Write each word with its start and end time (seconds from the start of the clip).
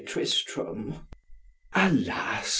Tristram. 0.03 1.05
——Alas! 1.75 2.49